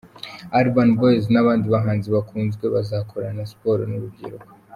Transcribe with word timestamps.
Urban 0.59 0.89
Boyz 0.99 1.23
n’abandi 1.33 1.65
bahanzi 1.75 2.07
bakunzwe 2.15 2.65
bazakorana 2.75 3.41
siporo 3.51 3.81
n’urubyiruko. 3.87 4.47